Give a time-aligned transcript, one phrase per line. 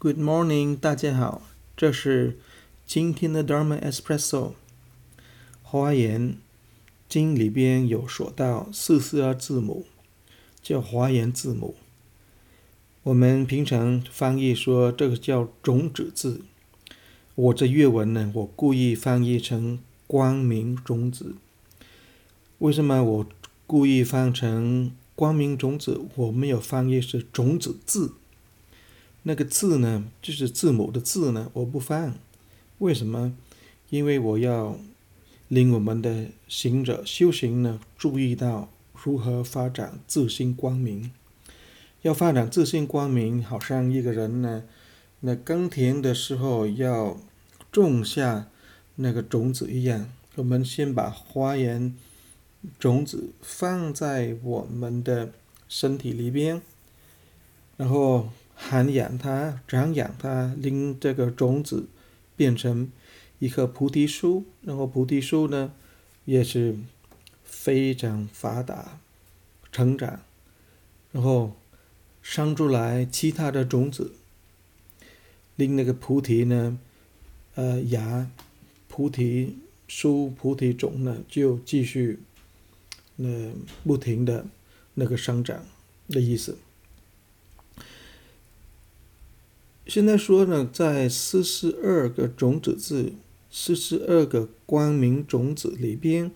[0.00, 1.42] Good morning，大家好，
[1.76, 2.38] 这是
[2.86, 4.52] 今天的 Dharma Espresso。
[5.60, 6.38] 华严
[7.08, 9.86] 经里边有说到四十二字母，
[10.62, 11.74] 叫华严字母。
[13.02, 16.42] 我们平常翻译说这个叫种子字。
[17.34, 21.34] 我这粤文呢，我故意翻译成光明种子。
[22.58, 23.26] 为什么我
[23.66, 26.00] 故意翻成光明种子？
[26.14, 28.12] 我没有翻译是种子字。
[29.28, 32.14] 那个字呢，就是字母的字呢，我不翻。
[32.78, 33.36] 为什么？
[33.90, 34.78] 因为我要
[35.48, 41.12] 令我们的行者修行呢，注意到如何发展自信光明。
[42.00, 44.64] 要发展自信光明，好像一个人呢，
[45.20, 47.18] 那耕田的时候要。
[47.70, 48.48] 种下
[48.94, 51.94] 那个种子一样，我们先把花园
[52.78, 55.34] 种子放在我们的
[55.68, 56.62] 身体里边，
[57.76, 58.30] 然后
[58.60, 61.86] 涵养它、长养它，令这个种子
[62.36, 62.90] 变成
[63.38, 64.44] 一棵菩提树。
[64.62, 65.72] 然后菩提树呢，
[66.24, 66.76] 也是
[67.44, 68.98] 非常发达、
[69.70, 70.20] 成长，
[71.12, 71.54] 然后
[72.20, 74.12] 生出来其他的种子，
[75.54, 76.78] 令那个菩提呢。
[77.54, 78.30] 呃，芽、
[78.86, 79.56] 菩提
[79.88, 82.20] 树、菩提种呢，就继续
[83.16, 83.50] 那
[83.82, 84.46] 不停的
[84.94, 85.64] 那个生长
[86.08, 86.56] 的意思。
[89.88, 93.14] 现在说呢，在四十二个种子字、
[93.50, 96.30] 四十二个光明种子里边，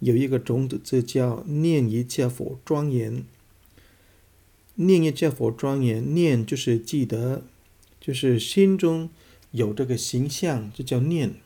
[0.00, 3.24] 有一个种子字叫念一切佛庄严。
[4.74, 7.44] 念一切佛庄严，念就是记得，
[8.00, 9.08] 就是心中。
[9.52, 11.36] 有这个形象，就叫念。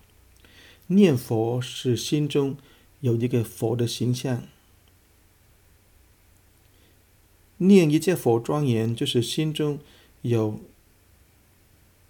[0.88, 2.56] 念佛是心中
[3.00, 4.42] 有一个佛的形象。
[7.58, 9.78] 念一切佛庄严，就是心中
[10.22, 10.58] 有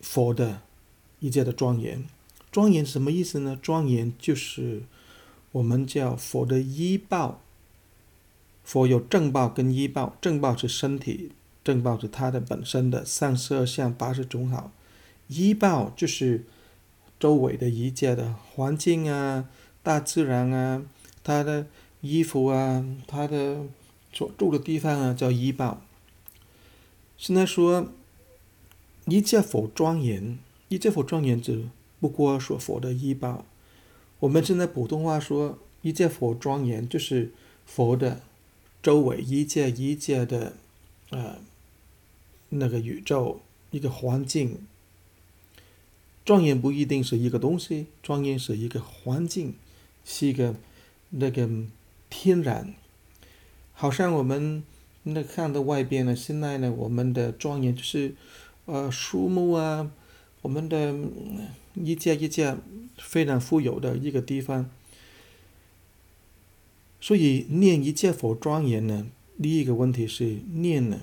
[0.01, 0.62] 佛的
[1.20, 2.05] 一切的庄严。
[2.51, 3.59] 庄严什么意思呢？
[3.62, 4.83] 庄严就是
[5.53, 7.41] 我们叫佛的依报。
[8.65, 11.33] 佛有正报跟依报，正报是身体，
[11.65, 14.71] 正报是它的本身的三十二相八十种好。
[15.28, 16.44] 医报就是
[17.19, 19.49] 周围的一切的环境啊，
[19.83, 20.83] 大自然啊，
[21.22, 21.66] 他的
[22.00, 23.62] 衣服啊，他的
[24.12, 25.83] 所住的地方啊，叫医报。
[27.16, 27.93] 现在说
[29.10, 30.38] 一切佛庄严，
[30.69, 33.44] 一切佛庄严只不过说佛的一报。
[34.21, 37.32] 我们现在普通话说一切佛庄严，就是
[37.66, 38.21] 佛的
[38.81, 40.53] 周围一切一切的
[41.10, 41.38] 呃
[42.50, 43.41] 那个宇宙
[43.72, 44.59] 一个环境。
[46.25, 49.54] 庄严不一定是一个东西，庄严是一个环境，
[50.04, 50.54] 是一个
[51.09, 51.48] 那个
[52.09, 52.72] 天然。
[53.72, 54.62] 好像我们
[55.03, 58.15] 那看到外边呢，现在呢，我们的庄严就是
[58.70, 59.91] 呃树木啊，
[60.42, 60.94] 我们的
[61.75, 62.56] 一家一家
[62.97, 64.70] 非常富有的一个地方。
[67.00, 69.06] 所以念一切佛庄严呢，
[69.42, 71.00] 第一个问题是念呢。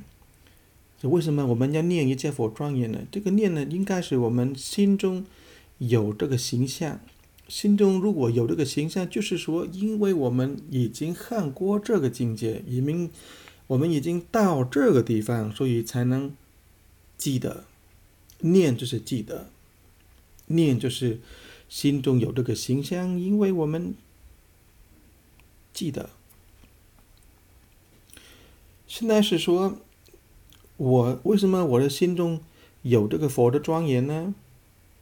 [1.03, 3.01] 为什么我们要念一切佛庄严呢？
[3.11, 5.25] 这个念呢，应该是我们心中
[5.77, 6.99] 有这个形象。
[7.47, 13.09] 心中如果有这个形象，就是说，因为我们已经看过这个境界，已经
[13.67, 16.31] 我们已经到这个地方，所以才能
[17.17, 17.65] 记得。
[18.39, 19.49] 念就是记得，
[20.45, 21.19] 念就是
[21.67, 23.95] 心中有这个形象，因为我们
[25.73, 26.09] 记得。
[28.87, 29.79] 现在是说。
[30.79, 32.39] 我为什么我的心中
[32.83, 34.35] 有这个佛的庄严呢？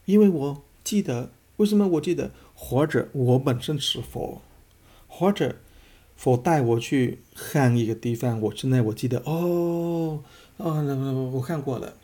[0.06, 2.32] 因为我记得，为什么我记得？
[2.54, 4.42] 或者我本身是佛，
[5.10, 5.58] 或者
[6.16, 10.24] 佛带我去看一个地方，我现在我记得，哦，
[10.56, 11.98] 哦，我看过了。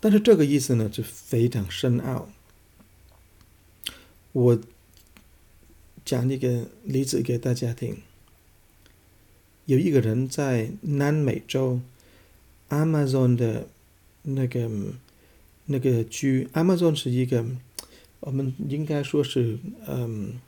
[0.00, 2.28] 但是这个意思呢，就非常深奥。
[4.32, 4.60] 我
[6.04, 7.98] 讲一个例子给大家听。
[9.64, 11.80] 有一个人在南美洲。
[12.68, 13.68] Amazon 的
[14.22, 14.68] 那个
[15.66, 17.46] 那个居，Amazon 是一个
[18.18, 19.56] 我们应该说是
[19.86, 20.40] 嗯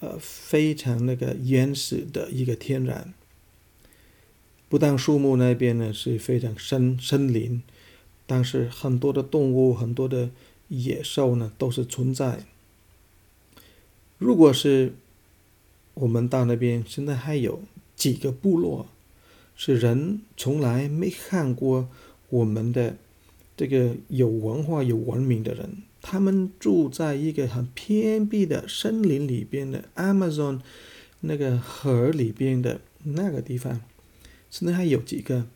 [0.00, 3.14] 呃非常那个原始的一个天然，
[4.68, 7.62] 不但树木那边呢是非常森森林，
[8.30, 10.30] 但是很多的动物很多的
[10.68, 12.44] 野兽呢都是存在。
[14.18, 14.94] 如果是
[15.94, 17.60] 我们到那边，现在还有
[17.96, 18.86] 几个部落。
[19.56, 21.88] 是人从来没看过
[22.28, 22.96] 我们的
[23.56, 25.82] 这个有文化、有文明的人。
[26.00, 30.60] 他们住在一个很偏僻的森林里边的 Amazon
[31.22, 33.80] 那个河里边的那个地方。
[34.50, 35.46] 现在还有几个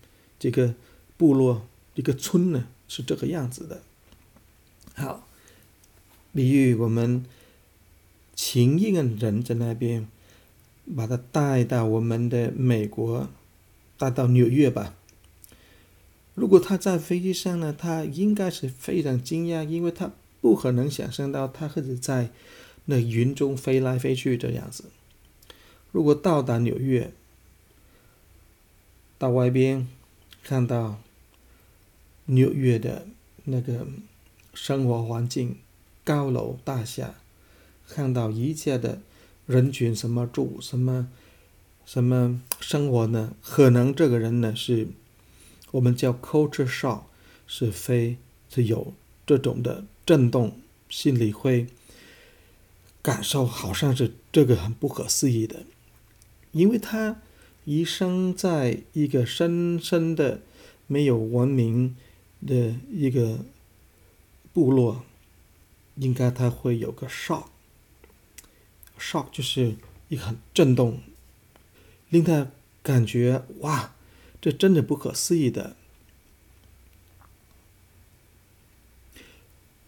[0.41, 0.75] 几个
[1.17, 3.83] 部落一个村呢是这个样子的。
[4.95, 5.27] 好，
[6.33, 7.25] 比喻我们
[8.35, 10.07] 请一个人在那边，
[10.97, 13.29] 把他带到我们的美国，
[13.97, 14.95] 带到纽约吧。
[16.35, 22.31] 如果他在飞机上呢，他应该是非常惊讶，因为他不可能想象到他会在
[22.87, 24.85] 那云中飞来飞去这样子。
[25.93, 27.13] 如果到达纽约，
[29.17, 29.89] 到外边
[30.43, 31.01] 看到
[32.27, 33.07] 纽约的
[33.45, 33.87] 那个
[34.53, 35.57] 生活环境，
[36.05, 37.15] 高楼大厦，
[37.89, 39.01] 看到一切的
[39.47, 41.09] 人群什么住什么
[41.85, 43.35] 什么生活呢？
[43.43, 44.89] 可能这个人呢是。
[45.73, 47.01] 我们叫 culture shock，
[47.49, 48.17] 是非
[48.49, 48.95] 是有
[49.27, 51.67] 这种的震动，心里会
[53.03, 55.65] 感受好像是这个很不可思议的，
[56.53, 57.21] 因为他
[57.65, 60.43] 一生在一个深深的
[60.87, 61.97] 没有文明
[62.47, 63.41] 的一个
[64.53, 65.03] 部落，
[65.97, 69.77] 应该他会有个 shock，shock 就是
[70.09, 71.01] 一个很震动，
[72.11, 72.49] 令他
[72.83, 73.93] 感觉哇。
[74.41, 75.75] 这真的不可思议的。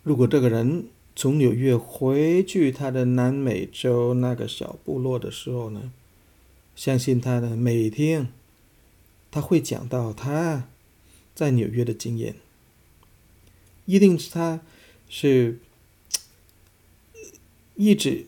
[0.03, 5.93] 如果这个人从纽约回去他的南美洲那个小部落的时候呢，
[6.75, 8.29] 相信他的每天
[9.31, 10.69] 他会讲到他
[11.35, 12.37] 在纽约的经验，
[13.87, 14.61] 一定是他
[15.09, 15.59] 是
[17.75, 18.27] 一直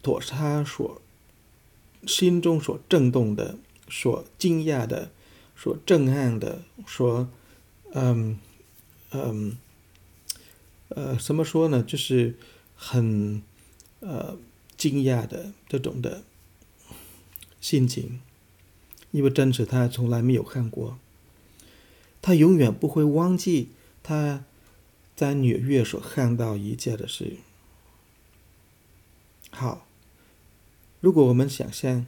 [0.00, 1.00] 躲他所
[2.06, 3.58] 心中所震动的、
[3.88, 5.10] 所惊讶的。
[5.54, 7.28] 所震撼的，说，
[7.92, 8.36] 嗯，
[9.12, 9.56] 嗯，
[10.88, 11.84] 呃，怎么说呢？
[11.84, 12.34] 就是
[12.74, 13.40] 很
[14.00, 14.36] 呃
[14.76, 16.24] 惊讶的这种的
[17.60, 18.20] 心情，
[19.12, 20.98] 因为真是他从来没有看过，
[22.20, 23.68] 他永远不会忘记
[24.02, 24.44] 他
[25.22, 27.36] 在纽约所看到一切的事。
[29.50, 29.86] 好，
[31.00, 32.06] 如果我们想象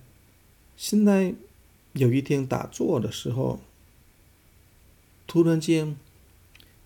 [0.76, 1.34] 现在。
[1.96, 3.61] 有一天打坐的时候，
[5.28, 5.96] 突然间，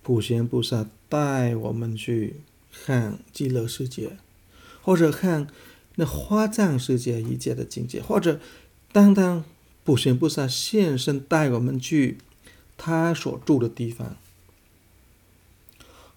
[0.03, 4.19] 普贤菩萨带我们去看极乐世界，
[4.83, 5.49] 或者看
[5.95, 8.39] 那花藏世界一切的境界，或者
[8.93, 9.43] 当当
[9.83, 12.19] 普贤菩萨现身带我们去
[12.77, 14.19] 他所住的地方，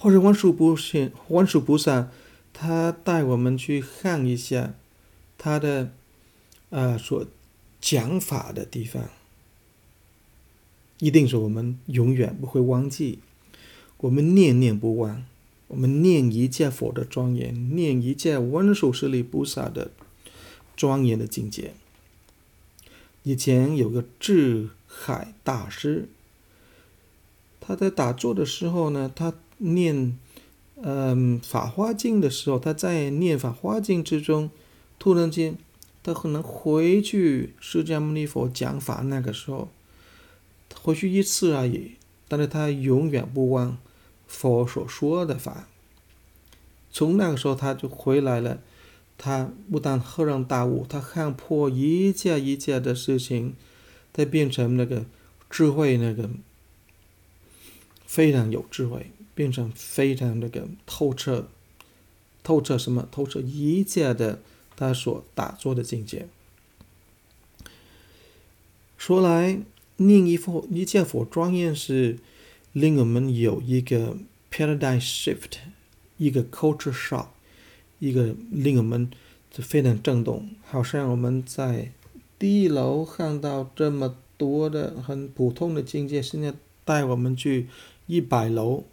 [0.01, 2.09] 或者文殊菩萨文殊菩萨
[2.51, 4.73] 他带我们去看一下
[5.37, 5.91] 他的
[6.71, 7.25] 啊所。
[7.83, 9.09] 讲法的地方，
[10.99, 13.17] 一定是我们永远不会忘记。
[13.97, 15.25] 我们念念不忘，
[15.67, 19.89] 我们念一切佛的庄严，念一切文殊师利菩萨的
[20.75, 21.73] 庄严的境界。
[23.23, 26.07] 以前有个智海大师，
[27.59, 30.17] 他在打坐的时候呢，他念
[30.81, 34.51] 嗯《法华经》的时候，他在念《法华经》之中，
[34.99, 35.57] 突然间。
[36.03, 39.69] 他可能回去释迦牟尼佛讲法那个时候，
[40.81, 41.91] 回去一次而已，
[42.27, 43.77] 但是他永远不忘
[44.25, 45.67] 佛所说的法。
[46.91, 48.59] 从那个时候他就回来了，
[49.15, 53.53] 他不但赫然大悟，他看破一切一切的事情，
[54.11, 55.05] 他变成那个
[55.51, 56.31] 智慧，那个
[58.07, 61.47] 非常有智慧，变成非常那个透彻，
[62.43, 63.07] 透彻什么？
[63.11, 64.39] 透彻一切的。
[64.73, 66.27] 他所打坐的境界。
[68.97, 69.59] 说来，
[69.97, 72.17] 另一佛一切佛庄严是
[72.73, 74.17] 令我们有一个
[74.51, 75.59] paradigm shift，
[76.17, 77.27] 一个 culture shock，
[77.99, 79.11] 一个令我们
[79.51, 81.91] 就非常震动，好像我们在
[82.39, 87.67] 第一楼看到这么多的很普通的境界，现在带我们去
[88.07, 88.85] 一百楼。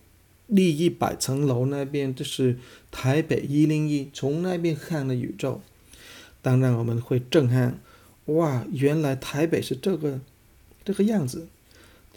[0.49, 2.59] 立一百层楼那边，就是
[2.91, 5.61] 台北一零一，从那边看的宇宙。
[6.43, 7.79] 当然，我们会震撼，
[8.27, 8.67] 哇！
[8.73, 10.21] 原来台北是这个
[10.85, 11.47] 这个样子。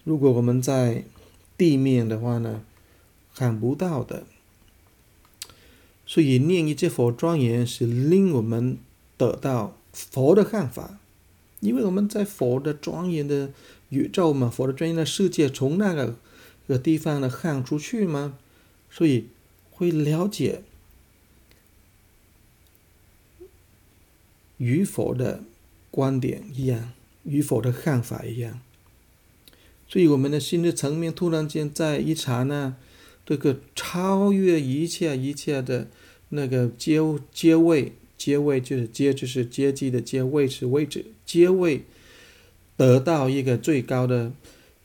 [0.03, 1.03] 如果我们在
[1.57, 2.63] 地面的话呢，
[3.35, 4.23] 看不到的。
[6.05, 8.77] 所以念一切佛庄严，是令我们
[9.17, 10.99] 得到佛的看法，
[11.59, 13.51] 因为我们在佛的庄严的
[13.89, 16.17] 宇宙嘛，佛的庄严的世界，从那个
[16.67, 18.37] 个地方的看出去吗，
[18.89, 19.27] 所以
[19.69, 20.63] 会了解。
[24.57, 25.43] 与否的
[25.89, 28.61] 观点一样，与否的看法一样，
[29.87, 32.75] 所以我们的心智层面突然间在一刹那，
[33.25, 35.87] 这个超越一切一切的
[36.29, 36.99] 那个阶
[37.33, 41.81] 阶位，阶位就是阶就是阶级的阶位是位置，阶位
[42.77, 44.31] 得到一个最高的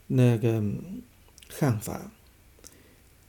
[0.06, 0.64] 那个
[1.48, 2.10] 看法。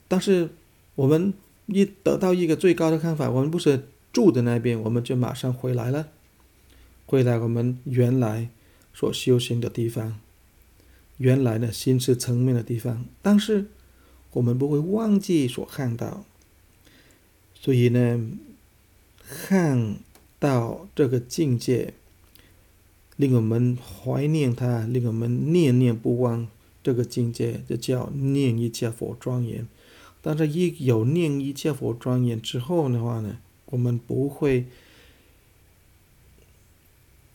[0.06, 0.50] 但是
[0.94, 1.34] 我们
[1.66, 6.08] 一得到一个最高的看法，我们不是住的那边，我们就马上回来了，
[7.06, 8.48] 回来我们原来
[8.94, 10.18] 所修行的地方，
[11.18, 13.04] 原来的心识层面的地方。
[13.20, 13.66] 但是
[14.32, 16.24] 我们不会忘记所看到，
[17.54, 18.30] 所以呢，
[19.28, 19.96] 看
[20.38, 21.92] 到这个境界，
[23.16, 26.48] 令我们怀念它，令我们念念不忘
[26.82, 29.66] 这个境界，就叫念一切佛庄严。
[30.20, 34.66] 但是，一有念一切佛庄严之后的话呢，我们不会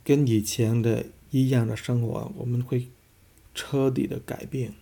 [0.03, 2.87] 跟以前的一样的生活，我们会
[3.55, 4.73] 彻底的改变。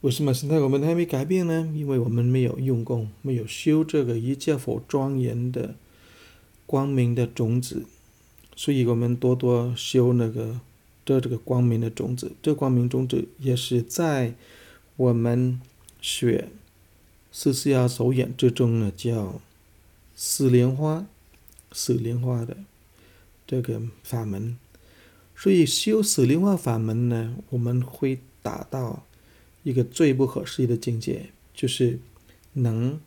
[0.00, 1.70] 为什么现在我们还没改变呢？
[1.74, 5.74] 因为我们没有用功，没有修这个一切佛庄严的
[6.66, 7.84] 光明的种子，
[8.54, 10.60] 所以我们多多修那个
[11.14, 12.32] 的这个光明的种子。
[12.42, 14.34] 这光明种子也是在
[14.96, 15.60] 我们。
[16.00, 16.48] 学
[17.32, 19.40] 四四要手眼之中呢，叫
[20.14, 21.04] 四莲花，
[21.72, 22.56] 四莲花的
[23.44, 24.56] 这个法门。
[25.34, 29.04] 所以修四莲花法门呢，我们会达到
[29.64, 31.98] 一个最不可思议的境界，就是
[32.52, 33.00] 能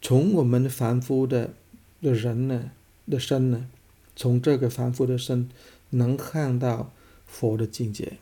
[0.00, 1.52] 从我们凡夫的
[2.00, 2.70] 的人呢
[3.06, 3.68] 的身呢，
[4.16, 5.50] 从这个凡夫的身
[5.90, 6.90] 能看到
[7.28, 8.14] 佛的境界。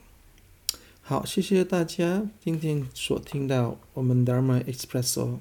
[1.00, 5.38] 好，谢谢大家今天所听到我们 Dharma Expresso。